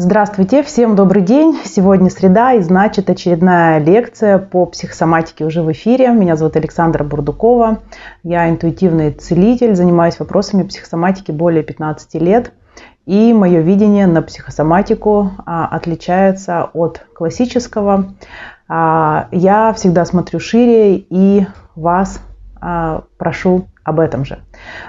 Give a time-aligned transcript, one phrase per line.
[0.00, 1.58] Здравствуйте, всем добрый день.
[1.64, 6.12] Сегодня среда и значит очередная лекция по психосоматике уже в эфире.
[6.12, 7.80] Меня зовут Александра Бурдукова.
[8.22, 12.52] Я интуитивный целитель, занимаюсь вопросами психосоматики более 15 лет.
[13.06, 18.14] И мое видение на психосоматику а, отличается от классического.
[18.68, 21.44] А, я всегда смотрю шире и
[21.74, 22.20] вас
[23.16, 24.38] прошу об этом же.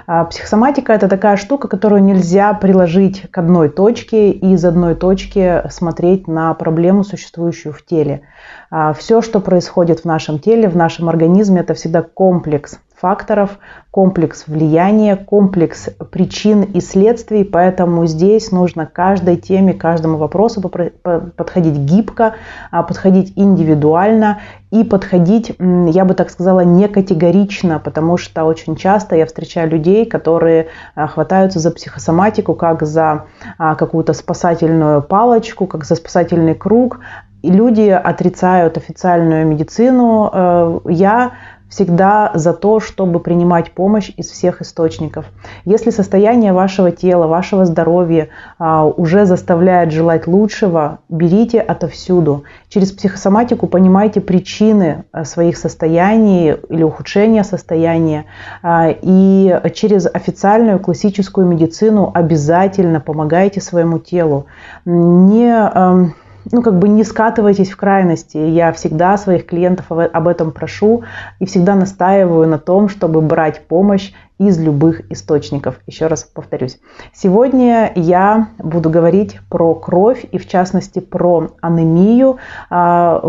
[0.08, 5.64] А, психосоматика– это такая штука, которую нельзя приложить к одной точке и из одной точки
[5.70, 8.21] смотреть на проблему, существующую в теле.
[8.70, 13.60] А, Все, что происходит в нашем теле, в нашем организме, это всегда комплекс факторов,
[13.92, 22.36] комплекс влияния, комплекс причин и следствий, поэтому здесь нужно каждой теме, каждому вопросу подходить гибко,
[22.71, 24.40] а, подходить индивидуально
[24.71, 30.06] и подходить, я бы так сказала, не категорично, потому что очень часто я встречаю людей,
[30.06, 33.26] которые а, хватаются за психосоматику как за
[33.58, 37.00] а, какую-то спасательную палочку, как за спасательный круг,
[37.42, 40.30] и люди отрицают официальную медицину.
[40.32, 41.32] Э, я
[41.70, 45.25] всегда за то, чтобы принимать помощь из всех источников.
[45.66, 52.44] Если состояние вашего тела, вашего здоровья а, уже заставляет желать лучшего, берите отовсюду.
[52.70, 58.26] Через психосоматику понимайте причины а, своих состояний или ухудшения состояния.
[58.64, 64.48] А, и через официальную классическую медицину обязательно помогайте своему телу.
[64.86, 66.14] Не
[66.52, 68.38] ну, как бы не скатывайтесь в крайности.
[68.38, 71.03] Я всегда своих клиентов об этом прошу
[71.39, 75.76] и всегда настаиваю на том, чтобы брать помощь из любых источников.
[75.86, 76.80] Еще раз повторюсь.
[77.14, 82.38] Сегодня я буду говорить про кровь и в частности про анемию,
[82.70, 83.20] а,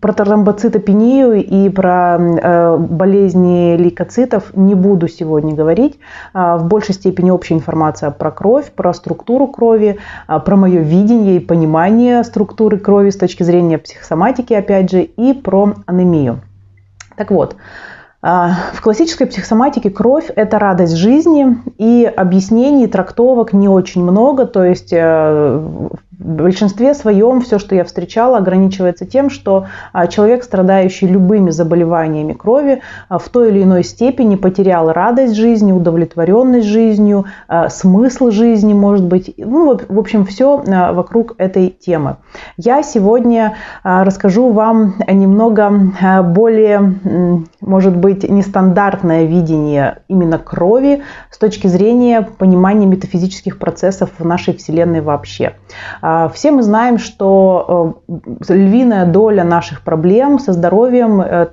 [0.00, 6.00] про тромбоцитопению и про э, болезни лейкоцитов не буду сегодня говорить.
[6.34, 11.36] А, в большей степени общая информация про кровь, про структуру крови, а, про мое видение
[11.36, 16.40] и понимание структуры крови с точки зрения психосоматики, опять же, и про анемию.
[17.16, 17.56] Так вот,
[18.26, 24.92] в классической психосоматике кровь– это радость жизни, и объяснений, трактовок не очень много, то есть
[24.92, 25.88] э,
[26.26, 32.32] в большинстве своем все, что я встречала, ограничивается тем, что а, человек, страдающий любыми заболеваниями
[32.32, 38.74] крови, а, в той или иной степени потерял радость жизни, удовлетворенность жизнью, а, смысл жизни,
[38.74, 39.34] может быть.
[39.36, 42.16] Ну, в общем, все вокруг этой темы.
[42.56, 43.54] Я сегодня
[43.84, 45.70] расскажу вам немного
[46.24, 46.94] более,
[47.60, 55.00] может быть, нестандартное видение именно крови с точки зрения понимания метафизических процессов в нашей Вселенной
[55.00, 55.54] вообще.
[56.16, 61.48] А, все мы знаем, что э, львиная доля наших проблем со здоровьем э,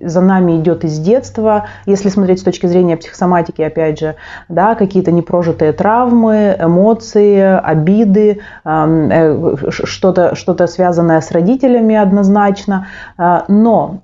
[0.00, 1.66] за нами идет из детства.
[1.86, 4.16] Если смотреть с точки зрения психосоматики, опять же,
[4.50, 12.88] да, какие-то непрожитые травмы, эмоции, обиды, э, что-то что связанное с родителями однозначно.
[13.48, 14.00] Но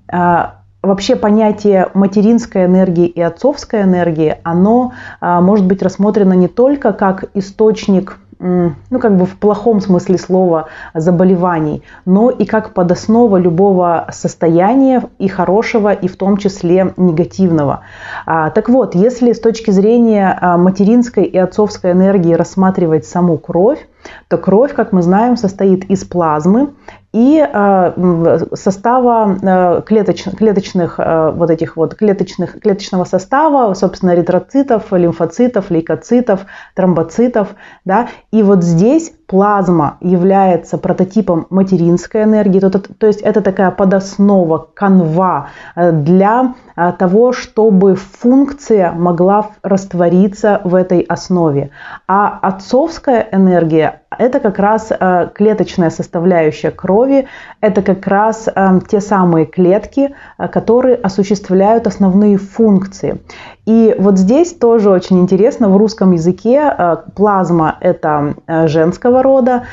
[0.81, 8.19] вообще понятие материнской энергии и отцовской энергии, оно может быть рассмотрено не только как источник
[8.43, 15.29] ну, как бы в плохом смысле слова, заболеваний, но и как подоснова любого состояния и
[15.29, 17.81] хорошего, и в том числе негативного.
[18.25, 23.87] А, так вот, если с точки зрения а, материнской и отцовской энергии рассматривать саму кровь,
[24.27, 26.73] то кровь, как мы знаем, состоит из плазмы
[27.13, 34.91] и э, состава э, клеточ, клеточных э, вот этих вот клеточных клеточного состава, собственно, эритроцитов,
[34.91, 37.49] лимфоцитов, лейкоцитов, тромбоцитов,
[37.85, 38.09] да.
[38.31, 44.67] И вот здесь плазма является прототипом материнской энергии, то, то, то есть это такая подоснова,
[44.73, 46.55] канва для
[46.97, 51.71] того, чтобы функция могла раствориться в этой основе.
[52.07, 57.27] А отцовская энергия это как раз э, клеточная составляющая крови,
[57.61, 63.21] это как раз э, те самые клетки, э, которые осуществляют основные функции.
[63.65, 68.35] И вот здесь тоже очень интересно, в русском языке плазма– это
[68.67, 69.63] женского рода,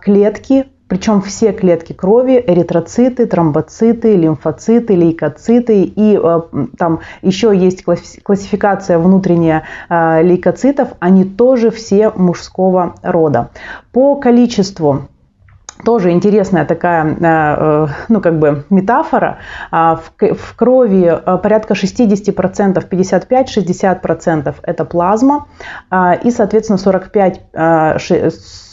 [0.00, 6.40] клетки причем все клетки крови, эритроциты, тромбоциты, лимфоциты, лейкоциты и э,
[6.76, 13.50] там еще есть классификация внутренняя э, лейкоцитов, они тоже все мужского рода.
[13.92, 15.02] По количеству
[15.84, 19.38] тоже интересная такая, э, ну, как бы метафора.
[19.70, 25.46] А, в крови порядка 60%, 55-60% это плазма,
[26.24, 27.40] и, соответственно, 45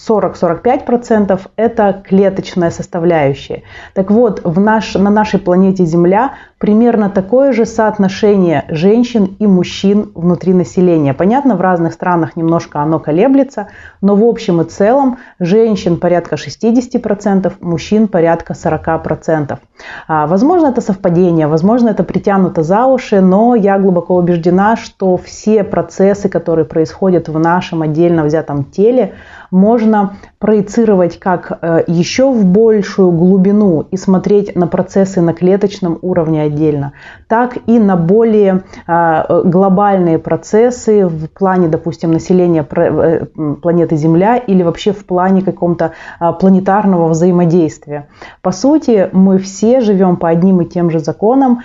[0.08, 3.64] 40-45% это клеточная составляющая.
[3.94, 10.12] Так вот, в наш, на нашей планете Земля примерно такое же соотношение женщин и мужчин
[10.16, 11.14] внутри населения.
[11.14, 13.68] Понятно, в разных странах немножко оно колеблется,
[14.02, 19.58] но в общем и целом женщин порядка 60%, мужчин порядка 40%.
[20.08, 25.64] А, возможно, это совпадение, возможно, это притянуто за уши, но я глубоко убеждена, что все
[25.64, 29.14] процессы, которые происходят в нашем отдельно взятом теле,
[29.52, 36.42] можно проецировать как э, еще в большую глубину и смотреть на процессы на клеточном уровне
[36.44, 36.94] отдельно,
[37.28, 43.26] так и на более э, глобальные процессы в плане, допустим, населения э,
[43.62, 45.94] планеты Земля или вообще в плане каком-то
[46.40, 48.08] планетарного взаимодействия.
[48.42, 51.62] По сути, мы все живем по одним и тем же законам, а,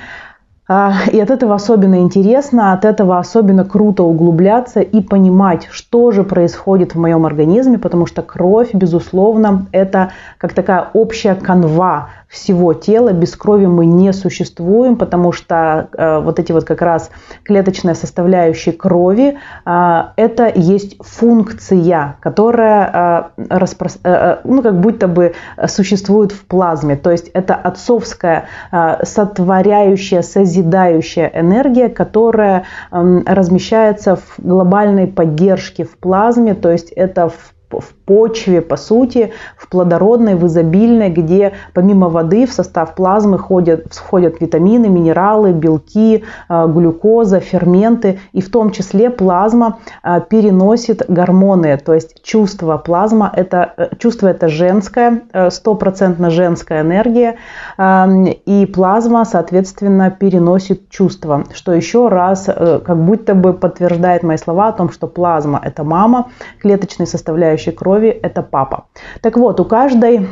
[0.68, 6.94] и от этого особенно интересно, от этого особенно круто углубляться и понимать, что же происходит
[6.94, 13.12] в моем организме, потому что кровь, безусловно, это как такая общая канва всего тела.
[13.12, 17.10] Без крови мы не существуем, потому что э, вот эти вот как раз
[17.44, 19.36] клеточные составляющие крови,
[19.66, 23.90] э, это есть функция, которая э, распро...
[24.02, 25.34] э, э ну, как будто бы
[25.66, 26.96] существует в плазме.
[26.96, 35.98] То есть это отцовская э, сотворяющая, созидающая энергия, которая э, размещается в глобальной поддержке в
[35.98, 42.10] плазме, то есть это в в почве, по сути, в плодородной, в изобильной, где помимо
[42.10, 48.18] воды в состав плазмы входят, входят витамины, минералы, белки, э, глюкоза, ферменты.
[48.34, 54.28] И в том числе плазма э, переносит гормоны, то есть чувство плазма, это, э, чувство
[54.28, 57.36] это женское, стопроцентно женская энергия.
[57.78, 64.68] Эм, и плазма, соответственно, переносит чувства, что еще раз как будто бы подтверждает мои слова
[64.68, 66.26] о том, что плазма– это мама,
[66.60, 68.84] клеточной составляющей крови, крови– это папа.
[69.20, 70.26] Так вот, у каждой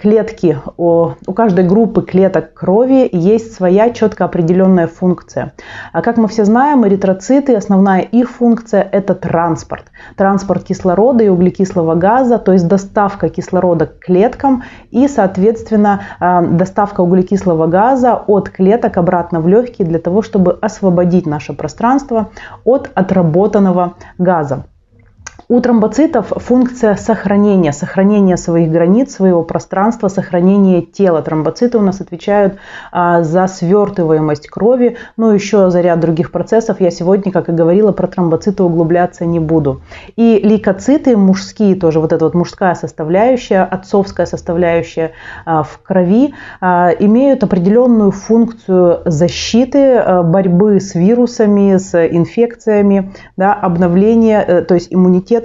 [0.00, 5.52] клетки, у каждой группы клеток крови есть своя четко определенная функция.
[5.92, 9.84] А как мы все знаем, эритроциты, основная их функция– это транспорт.
[10.16, 17.02] Транспорт кислорода и углекислого газа, то есть доставка кислорода к клеткам и, соответственно, а, доставка
[17.02, 22.28] углекислого газа от клеток обратно в легкие для того, чтобы освободить наше пространство
[22.64, 24.64] от отработанного газа.
[25.52, 31.20] У тромбоцитов функция сохранения, сохранения своих границ, своего пространства, сохранения тела.
[31.20, 32.56] Тромбоциты у нас отвечают
[32.90, 36.80] а, за свертываемость крови, ну еще за ряд других процессов.
[36.80, 39.82] Я сегодня, как и говорила, про тромбоциты углубляться не буду.
[40.16, 45.12] И лейкоциты мужские тоже, вот эта вот мужская составляющая, отцовская составляющая
[45.44, 46.32] а, в крови,
[46.62, 54.72] а, имеют определенную функцию защиты, а, борьбы с вирусами, с инфекциями, да, обновления, э, то
[54.72, 55.41] есть иммунитет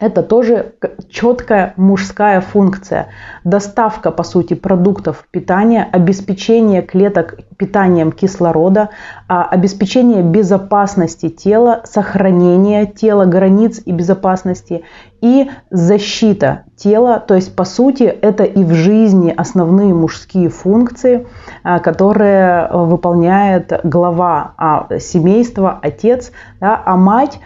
[0.00, 0.74] это тоже
[1.10, 3.08] четкая мужская функция.
[3.44, 8.90] Доставка, по сути, продуктов питания, обеспечение клеток питанием кислорода,
[9.26, 14.84] а, обеспечение безопасности тела, сохранение тела, границ и безопасности
[15.20, 17.20] и защита тела.
[17.20, 21.26] То есть, по сути, это и в жизни основные мужские функции,
[21.62, 27.40] а, которые выполняет глава а, семейства, отец, да, а мать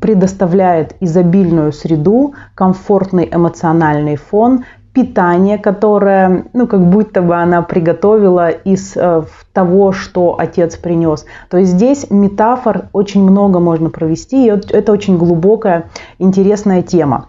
[0.00, 8.96] предоставляет изобильную среду, комфортный эмоциональный фон, питание, которое, ну, как будто бы она приготовила из
[8.96, 11.24] э, того, что отец принес.
[11.50, 17.26] То есть здесь метафор очень много можно провести, и это очень глубокая, интересная тема.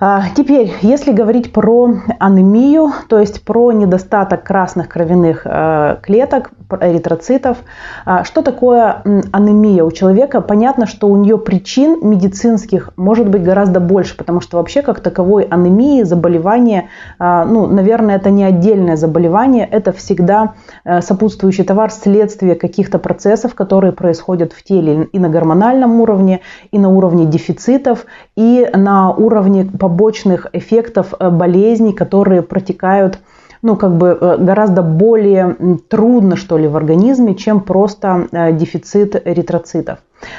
[0.00, 7.58] А, теперь, если говорить про анемию, то есть про недостаток красных кровяных э, клеток, эритроцитов,
[8.04, 10.40] а, что такое анемия у человека?
[10.40, 15.44] Понятно, что у нее причин медицинских может быть гораздо больше, потому что вообще как таковой
[15.44, 22.54] анемии, заболевание, а, ну, наверное, это не отдельное заболевание, это всегда э, сопутствующий товар следствие
[22.54, 28.04] каких-то процессов, которые происходят в теле и на гормональном уровне, и на уровне дефицитов,
[28.38, 33.18] и на уровне побочных эффектов э, болезней, которые протекают
[33.62, 35.56] ну, как бы э, гораздо более
[35.88, 39.98] трудно, что ли, в организме, чем просто э, дефицит эритроцитов.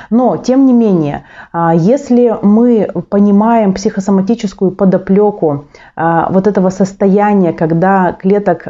[0.10, 5.65] Но, тем не менее, а, если мы понимаем психосоматическую подоплеку
[5.96, 8.68] а, вот этого состояния, когда клеток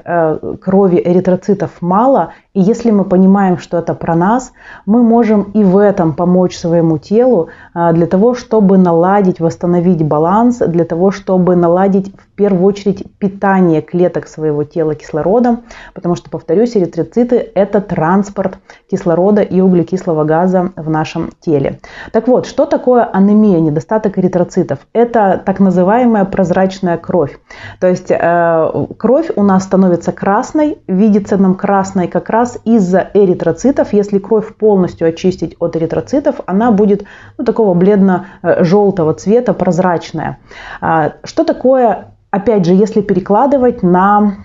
[0.61, 4.53] крови эритроцитов мало, И если мы понимаем, что это про нас,
[4.87, 10.57] мы можем и в этом помочь своему телу а, для того, чтобы наладить, восстановить баланс,
[10.57, 15.61] для того, чтобы наладить в первую очередь питание клеток своего тела кислородом,
[15.93, 18.57] потому что, повторюсь, эритроциты– это транспорт
[18.89, 21.79] кислорода и углекислого газа в нашем теле.
[22.11, 24.79] Так вот, что такое анемия, недостаток эритроцитов?
[24.93, 27.37] Это так называемая прозрачная кровь.
[27.79, 33.93] То есть э, кровь у нас становится красной, видится нам красной как раз из-за эритроцитов.
[33.93, 37.05] Если кровь полностью очистить от эритроцитов, она будет
[37.37, 40.37] ну, такого бледно-желтого цвета, прозрачная.
[40.81, 44.35] А, что такое Опять же, если перекладывать на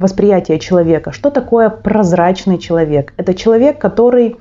[0.00, 3.14] восприятие человека, что такое прозрачный человек?
[3.16, 4.38] Это человек, который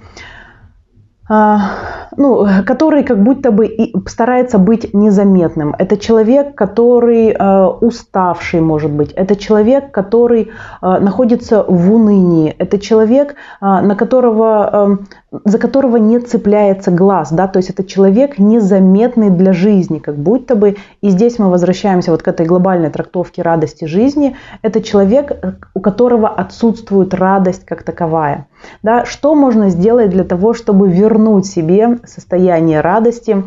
[2.18, 5.76] ну, который как будто бы старается быть незаметным.
[5.78, 9.12] Это человек, который э, уставший, может быть.
[9.14, 10.42] Это человек, который
[10.82, 12.54] э, находится в унынии.
[12.58, 15.00] Это человек, э, на которого,
[15.46, 17.32] за которого не цепляется глаз.
[17.32, 17.48] Да?
[17.48, 20.76] То есть это человек незаметный для жизни, как будто бы.
[21.02, 24.36] И здесь мы возвращаемся вот к этой глобальной трактовке радости жизни.
[24.62, 25.32] Это человек,
[25.74, 28.48] у которого отсутствует радость как таковая.
[28.84, 29.06] Да?
[29.06, 33.44] Что можно сделать для того, чтобы вернуть себе состояние радости,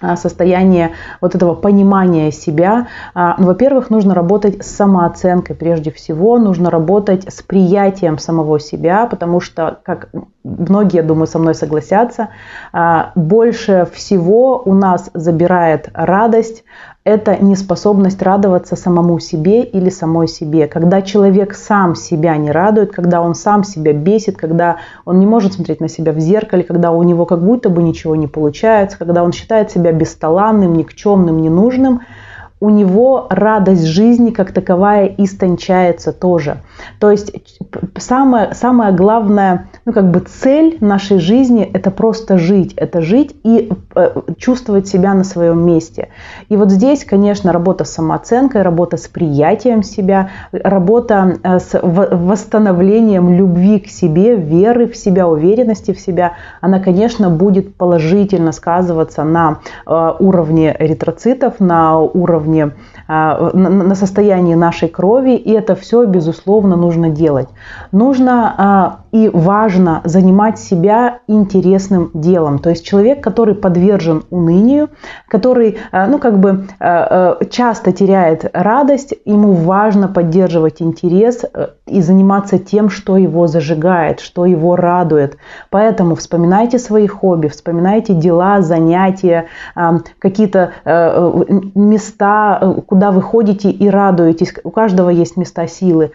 [0.00, 2.88] а, состояние вот этого понимания себя.
[3.14, 9.06] А, ну, во-первых, нужно работать с самооценкой прежде всего, нужно работать с приятием самого себя,
[9.06, 10.10] потому что, как
[10.44, 12.28] многие, думаю, со мной согласятся,
[12.72, 16.64] а, больше всего у нас забирает радость
[17.06, 20.66] это неспособность радоваться самому себе или самой себе.
[20.66, 25.52] Когда человек сам себя не радует, когда он сам себя бесит, когда он не может
[25.52, 29.22] смотреть на себя в зеркале, когда у него как будто бы ничего не получается, когда
[29.22, 32.00] он считает себя бесталанным, никчемным, ненужным–
[32.58, 36.62] у него радость жизни как таковая истончается тоже.
[37.00, 37.32] То есть
[37.98, 43.70] самое, самое главное, ну как бы цель нашей жизни– это просто жить, это жить и
[43.94, 46.08] э, чувствовать себя на своем месте.
[46.48, 53.34] И вот здесь, конечно, работа с самооценкой, работа с приятием себя, работа э, с восстановлением
[53.34, 56.32] любви к себе, веры в себя, уверенности в себя,
[56.62, 62.72] она, конечно, будет положительно сказываться на э, уровне эритроцитов, на уровне уровне,
[63.08, 67.48] а, на состоянии нашей крови, и это все, безусловно, нужно делать.
[67.92, 72.58] Нужно а, и важно занимать себя интересным делом.
[72.58, 74.88] То есть человек, который подвержен унынию,
[75.28, 76.66] который, а, ну, как бы
[77.50, 84.44] часто теряет радость, ему важно поддерживать интерес э, и заниматься тем, что его зажигает, что
[84.46, 85.36] его радует.
[85.70, 89.46] Поэтому вспоминайте свои хобби, вспоминайте дела, занятия,
[90.18, 94.54] какие-то э, э, места, Э, куда вы ходите и радуетесь.
[94.64, 96.12] У каждого есть места силы.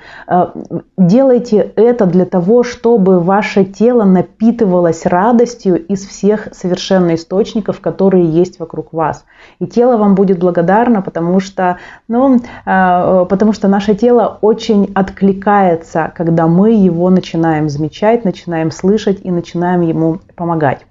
[0.97, 8.59] Делайте это для того, чтобы ваше тело напитывалось радостью из всех совершенно источников, которые есть
[8.59, 9.25] вокруг вас.
[9.59, 15.60] И тело вам будет благодарно, потому что, ну, потому что наше тело очень откликается,
[16.15, 20.85] когда мы его начинаем замечать, начинаем слышать и начинаем ему помогать.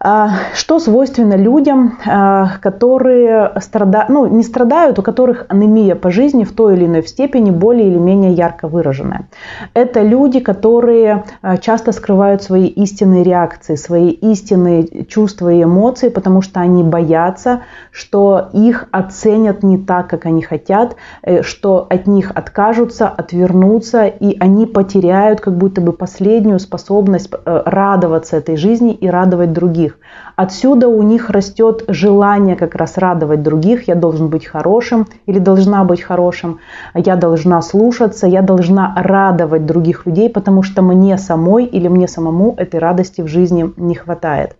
[0.00, 6.44] А, что свойственно людям, а, которые страдают, ну, не страдают, у которых анемия по жизни
[6.44, 9.26] в той или иной степени более или менее ярко выраженная?
[9.74, 16.42] Это люди, которые а, часто скрывают свои истинные реакции, свои истинные чувства и эмоции, потому
[16.42, 22.30] что они боятся, что их оценят не так, как они хотят, э, что от них
[22.36, 29.08] откажутся, отвернутся, и они потеряют как будто бы последнюю способность э, радоваться этой жизни и
[29.08, 29.98] радовать других других.
[30.36, 33.88] Отсюда у них растет желание как раз радовать других.
[33.88, 36.58] Я должен быть хорошим или должна быть хорошим.
[36.94, 42.54] Я должна слушаться, я должна радовать других людей, потому что мне самой или мне самому
[42.56, 44.56] этой радости в жизни не хватает.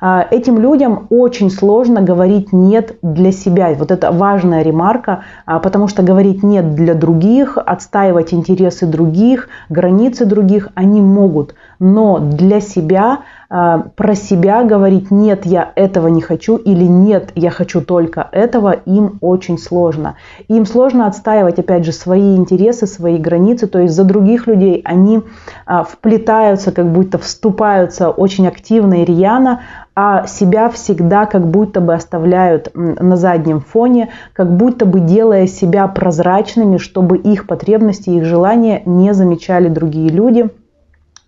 [0.00, 3.74] А, этим людям очень сложно говорить «нет» для себя.
[3.78, 10.24] Вот это важная ремарка, а, потому что говорить «нет» для других, отстаивать интересы других, границы
[10.24, 11.54] других они могут.
[11.80, 13.18] Но для себя
[13.48, 19.18] про себя говорить «нет, я этого не хочу» или «нет, я хочу только этого» им
[19.20, 20.16] очень сложно.
[20.48, 25.22] Им сложно отстаивать, опять же, свои интересы, свои границы, то есть за других людей они
[25.64, 29.60] а, вплетаются, как будто вступаются очень активно и рьяно,
[29.94, 35.88] а себя всегда как будто бы оставляют на заднем фоне, как будто бы делая себя
[35.88, 40.50] прозрачными, чтобы их потребности, их желания не замечали другие люди–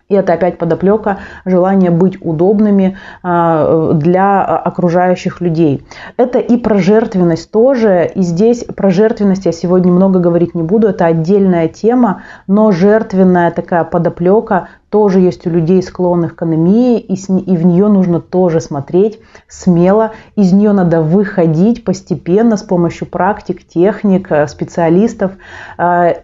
[0.09, 5.85] И это опять подоплека желания быть удобными а, для окружающих людей.
[6.17, 8.09] Это и про жертвенность тоже.
[8.15, 10.87] И здесь про жертвенность я сегодня много говорить не буду.
[10.87, 17.13] Это отдельная тема, но жертвенная такая подоплека тоже есть у людей, склонных к анемии, и,
[17.13, 20.13] и в нее нужно тоже смотреть смело.
[20.35, 25.33] Из нее надо выходить постепенно с помощью практик, техник, э, специалистов
[25.77, 26.15] а,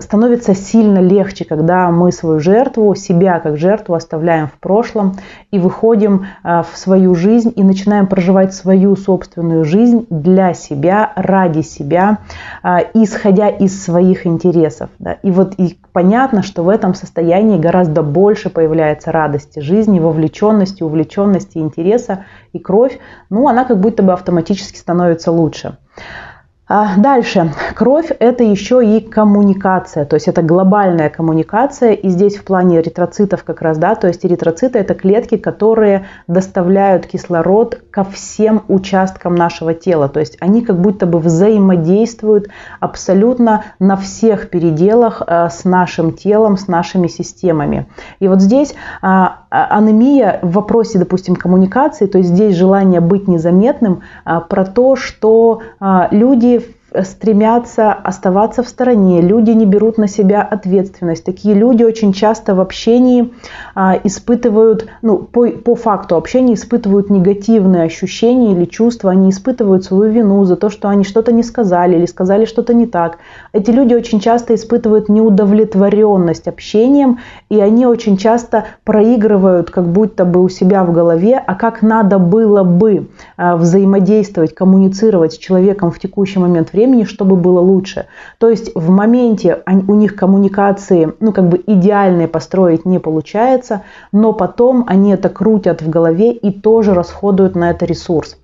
[0.00, 5.16] становится сильно легче, когда мы свою жертву, себя как жертву оставляем в прошлом
[5.50, 11.60] и выходим а, в свою жизнь и начинаем проживать свою собственную жизнь для себя, ради
[11.60, 12.18] себя,
[12.62, 14.90] а, исходя из своих интересов.
[15.22, 21.58] И вот и понятно, что в этом состоянии гораздо больше появляется радости жизни, вовлеченности, увлеченности,
[21.58, 22.98] интереса и кровь,
[23.30, 25.78] ну, она как будто бы автоматически становится лучше.
[26.74, 27.52] А дальше.
[27.74, 31.92] Кровь– это еще и коммуникация, то есть это глобальная коммуникация.
[31.92, 37.04] И здесь в плане эритроцитов как раз, да, то есть эритроциты– это клетки, которые доставляют
[37.04, 40.08] кислород ко всем участкам нашего тела.
[40.08, 42.48] То есть они как будто бы взаимодействуют
[42.80, 47.86] абсолютно на всех переделах э, с нашим телом, с нашими системами.
[48.18, 53.28] И вот здесь а, а, анемия в вопросе, допустим, коммуникации, то есть здесь желание быть
[53.28, 54.00] незаметным,
[54.48, 55.60] про то, что
[56.10, 56.61] люди
[57.02, 61.24] стремятся оставаться в стороне, люди не берут на себя ответственность.
[61.24, 63.32] Такие люди очень часто в общении
[63.74, 70.12] а, испытывают, ну, по, по факту общения испытывают негативные ощущения или чувства, они испытывают свою
[70.12, 73.18] вину за то, что они что-то не сказали или сказали что-то не так.
[73.52, 77.18] Эти люди очень часто испытывают неудовлетворенность общением,
[77.50, 82.18] и они очень часто проигрывают как будто бы у себя в голове, а как надо
[82.18, 88.06] было бы а, взаимодействовать, коммуницировать с человеком в текущий момент времени, чтобы было лучше.
[88.38, 93.82] То есть в моменте у них коммуникации, ну как бы идеальные построить не получается,
[94.12, 98.38] но потом они это крутят в голове и тоже расходуют на это ресурс.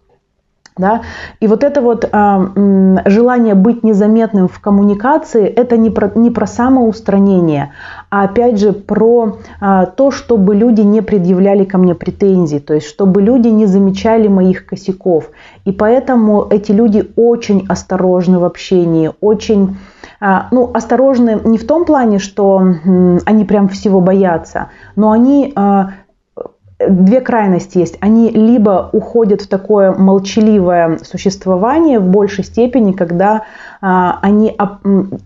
[0.78, 1.02] Да?
[1.40, 6.46] И вот это вот э, желание быть незаметным в коммуникации, это не про, не про
[6.46, 7.72] самоустранение,
[8.10, 12.86] а опять же про э, то, чтобы люди не предъявляли ко мне претензий, то есть
[12.86, 15.30] чтобы люди не замечали моих косяков.
[15.64, 19.76] И поэтому эти люди очень осторожны в общении, очень
[20.50, 22.60] ну, осторожны не в том плане, что
[23.24, 25.54] они прям всего боятся, но они
[26.78, 27.96] две крайности есть.
[28.00, 33.42] Они либо уходят в такое молчаливое существование в большей степени, когда
[33.80, 34.56] а, они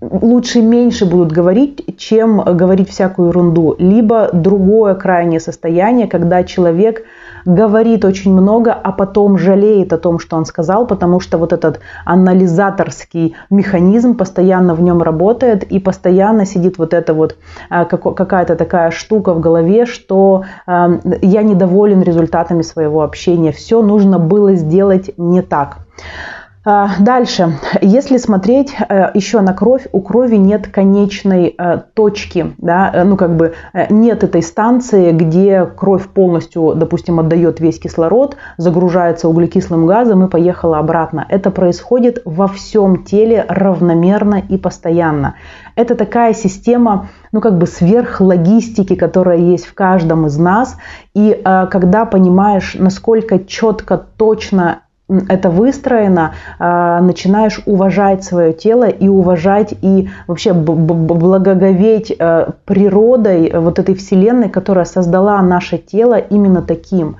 [0.00, 3.74] лучше меньше будут говорить, чем говорить всякую ерунду.
[3.78, 7.04] Либо другое крайнее состояние, когда человек
[7.44, 11.80] говорит очень много, а потом жалеет о том, что он сказал, потому что вот этот
[12.04, 17.36] анализаторский механизм постоянно в нем работает и постоянно сидит вот эта вот
[17.68, 24.18] а, какая-то такая штука в голове, что а, я недоволен результатами своего общения, все нужно
[24.18, 25.78] было сделать не так.
[26.64, 32.88] А, дальше, если смотреть э, еще на кровь, у крови нет конечной э, точки, да,
[32.94, 33.54] э, ну как бы
[33.90, 40.78] нет этой станции, где кровь полностью, допустим, отдает весь кислород, загружается углекислым газом и поехала
[40.78, 41.26] обратно.
[41.28, 45.34] Это происходит во всем теле равномерно и постоянно.
[45.74, 50.76] Это такая система, ну как бы сверхлогистики, которая есть в каждом из нас.
[51.14, 54.81] И когда понимаешь, насколько четко, точно
[55.28, 63.78] это выстроено, а, начинаешь уважать свое тело и уважать и вообще благоговеть э, природой вот
[63.78, 67.16] этой вселенной, которая создала наше тело именно таким.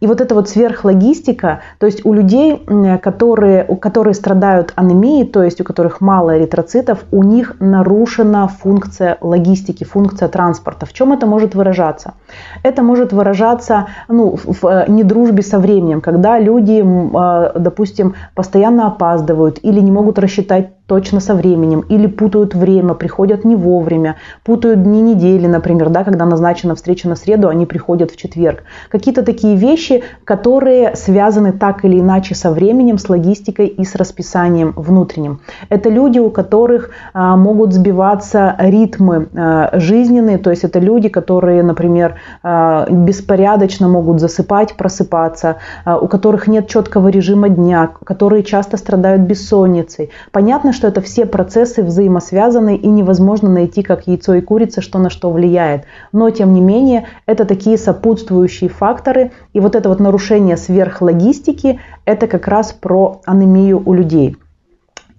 [0.00, 2.64] И вот эта вот сверхлогистика, то есть у людей,
[3.02, 9.84] которые, которые страдают анемией, то есть у которых мало эритроцитов, у них нарушена функция логистики,
[9.84, 10.86] функция транспорта.
[10.86, 12.14] В чем это может выражаться?
[12.62, 16.82] Это может выражаться ну, в э, недружбе со временем, когда люди
[17.14, 23.44] а, допустим, постоянно опаздывают или не могут рассчитать точно со временем, или путают время, приходят
[23.44, 28.16] не вовремя, путают дни недели, например, да, когда назначена встреча на среду, они приходят в
[28.16, 28.64] четверг.
[28.90, 34.74] Какие-то такие вещи, которые связаны так или иначе со временем, с логистикой и с расписанием
[34.76, 35.40] внутренним.
[35.70, 41.62] Это люди, у которых а, могут сбиваться ритмы а, жизненные, то есть это люди, которые,
[41.62, 48.76] например, а, беспорядочно могут засыпать, просыпаться, а, у которых нет четкого режима дня, которые часто
[48.76, 50.10] страдают бессонницей.
[50.30, 55.08] Понятно, что это все процессы взаимосвязаны и невозможно найти как яйцо и курица, что на
[55.08, 55.84] что влияет.
[56.12, 59.32] Но тем не менее, это такие сопутствующие факторы.
[59.54, 64.36] И вот это вот нарушение сверхлогистики, это как раз про анемию у людей.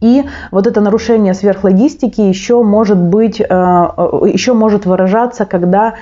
[0.02, 5.96] И вот это нарушение сверхлогистики еще может быть, э, еще может выражаться, когда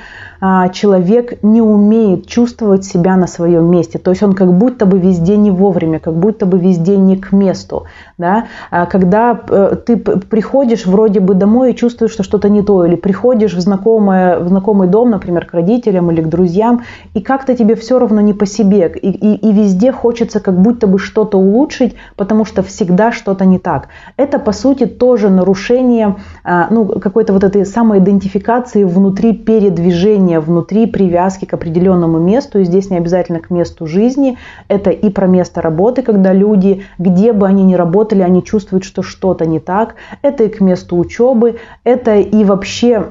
[0.73, 3.97] человек не умеет чувствовать себя на своем месте.
[3.97, 7.31] То есть он как будто бы везде не вовремя, как будто бы везде не к
[7.31, 7.85] месту.
[8.17, 8.47] Да?
[8.69, 12.95] А когда э, ты приходишь вроде бы домой и чувствуешь, что что-то не то, или
[12.95, 16.81] приходишь в, знакомое, в знакомый дом, например, к родителям или к друзьям,
[17.13, 20.87] и как-то тебе все равно не по себе, и, и, и везде хочется как будто
[20.87, 23.87] бы что-то улучшить, потому что всегда что-то не так.
[24.17, 31.45] Это, по сути, тоже нарушение а, ну, какой-то вот этой самоидентификации внутри передвижения, внутри привязки
[31.45, 36.01] к определенному месту, и здесь не обязательно к месту жизни, это и про место работы,
[36.01, 40.49] когда люди, где бы они ни работали, они чувствуют, что что-то не так, это и
[40.49, 43.03] к месту учебы, это и вообще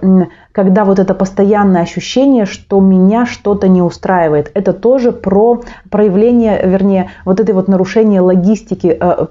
[0.53, 4.51] когда вот это постоянное ощущение, что меня что-то не устраивает.
[4.55, 9.27] Это тоже про проявление, вернее, вот этой вот нарушение логистики э,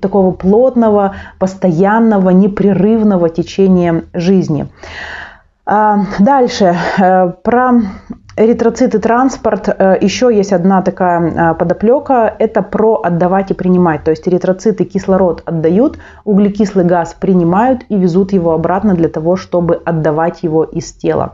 [0.00, 4.68] такого плотного, постоянного, непрерывного течения жизни.
[5.68, 7.72] А, дальше, э, про
[8.36, 9.68] Эритроцит и транспорт.
[9.68, 12.32] Э, Еще есть одна такая подоплека.
[12.38, 14.04] Это про отдавать и принимать.
[14.04, 19.80] То есть эритроциты кислород отдают, углекислый газ принимают и везут его обратно для того, чтобы
[19.84, 21.32] отдавать его из тела.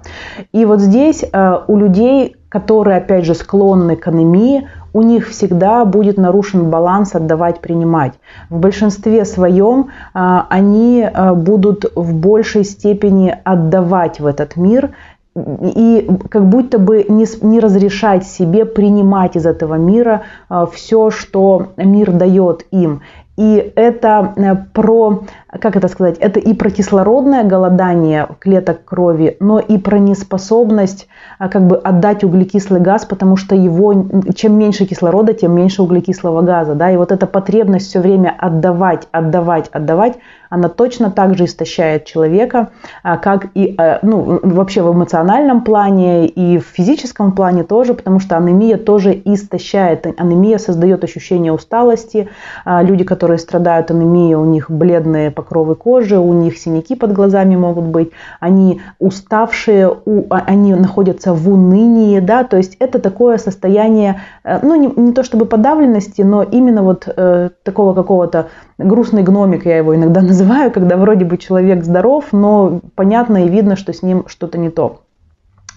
[0.52, 1.24] И вот здесь
[1.66, 7.60] у людей, которые, опять же, склонны к анемии, у них всегда будет нарушен баланс отдавать,
[7.60, 8.12] принимать.
[8.50, 14.90] В большинстве своем а, они а, будут в большей степени отдавать в этот мир
[15.34, 21.68] и как будто бы не, не разрешать себе принимать из этого мира а, все, что
[21.76, 23.00] мир дает им.
[23.36, 25.24] И это э, про,
[25.58, 31.48] как это сказать, это и про кислородное голодание клеток крови, но и про неспособность а,
[31.48, 36.74] как бы отдать углекислый газ, потому что его, чем меньше кислорода, тем меньше углекислого газа.
[36.74, 36.90] Да?
[36.90, 40.18] И вот эта потребность все время отдавать, отдавать, отдавать,
[40.52, 42.68] она точно так же истощает человека,
[43.02, 48.20] а, как и а, ну, вообще в эмоциональном плане и в физическом плане тоже, потому
[48.20, 50.06] что анемия тоже истощает.
[50.20, 52.28] Анемия создает ощущение усталости.
[52.66, 57.56] А, люди, которые страдают анемией, у них бледные покровы кожи, у них синяки под глазами
[57.56, 59.90] могут быть, они уставшие,
[60.28, 65.22] они находятся в унынии, да, то есть это такое состояние, э, ну не, не то
[65.22, 68.48] чтобы подавленности, но именно вот э, такого какого-то
[68.82, 73.76] грустный гномик, я его иногда называю, когда вроде бы человек здоров, но понятно и видно,
[73.76, 75.02] что с ним что-то не то.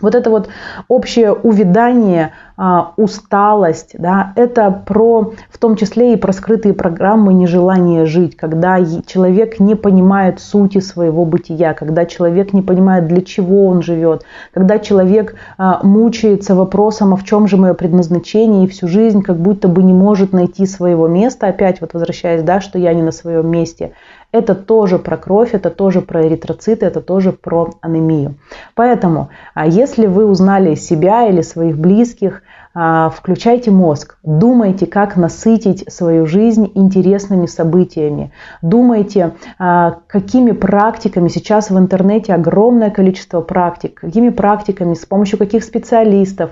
[0.01, 0.49] Вот это вот
[0.87, 8.37] общее увядание, усталость, да, это про, в том числе и про скрытые программы нежелания жить,
[8.37, 14.23] когда человек не понимает сути своего бытия, когда человек не понимает, для чего он живет,
[14.53, 19.37] когда человек а, мучается вопросом, а в чем же мое предназначение, и всю жизнь как
[19.37, 23.11] будто бы не может найти своего места, опять вот возвращаясь, да, что я не на
[23.11, 23.91] своем месте.
[24.31, 28.35] Это тоже про кровь, это тоже про эритроциты, это тоже про анемию.
[28.75, 32.44] Поэтому, а если вы узнали себя или своих близких, а,
[32.75, 38.33] включайте мозг, думайте, как насытить свою жизнь интересными событиями.
[38.61, 41.29] Думайте, а, какими практиками.
[41.29, 46.51] Сейчас в интернете огромное количество практик, какими практиками, с помощью каких специалистов.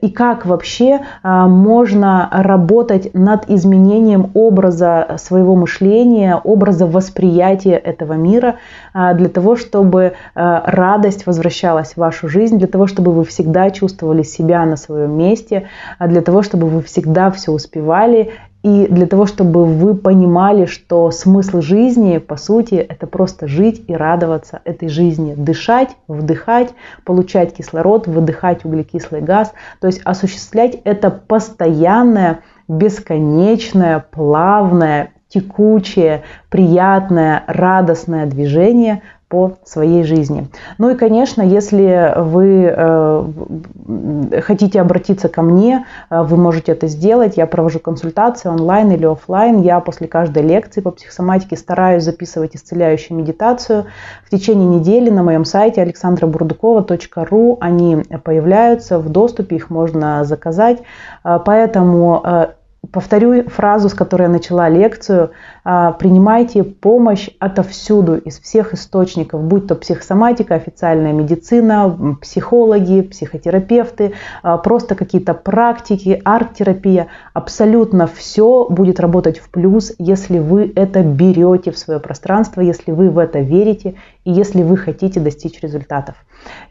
[0.00, 8.56] И как вообще а, можно работать над изменением образа своего мышления, образа восприятия этого мира
[8.92, 14.64] для того, чтобы радость возвращалась в вашу жизнь, для того, чтобы вы всегда чувствовали себя
[14.64, 15.59] на своем месте,
[15.98, 21.10] а для того, чтобы вы всегда все успевали и для того, чтобы вы понимали, что
[21.10, 25.34] смысл жизни, по сути, это просто жить и радоваться этой жизни.
[25.34, 26.74] Дышать, вдыхать,
[27.06, 29.52] получать кислород, выдыхать углекислый газ.
[29.80, 40.48] То есть осуществлять это постоянное, бесконечное, плавное, текучее, приятное, радостное движение по своей жизни.
[40.78, 47.36] Ну и, конечно, если вы э, хотите обратиться ко мне, э, вы можете это сделать.
[47.36, 49.62] Я провожу консультации онлайн или офлайн.
[49.62, 53.86] Я после каждой лекции по психосоматике стараюсь записывать исцеляющую медитацию.
[54.26, 60.78] В течение недели на моем сайте alexandraburdukova.ru они появляются в доступе, их можно заказать.
[61.24, 62.50] Э, поэтому
[62.92, 65.30] Повторю фразу, с которой я начала лекцию.
[65.64, 74.56] А, принимайте помощь отовсюду, из всех источников, будь то психосоматика, официальная медицина, психологи, психотерапевты, а,
[74.56, 77.08] просто какие-то практики, арт-терапия.
[77.34, 83.10] Абсолютно все будет работать в плюс, если вы это берете в свое пространство, если вы
[83.10, 86.14] в это верите и если вы хотите достичь результатов.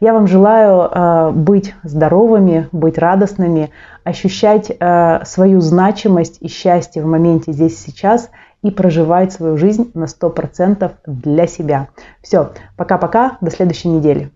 [0.00, 3.70] Я вам желаю э, быть здоровыми, быть радостными,
[4.04, 8.30] ощущать э, свою значимость и счастье в моменте здесь сейчас
[8.62, 11.88] и проживать свою жизнь на 100% для себя.
[12.22, 14.30] Все, пока-пока, до следующей недели.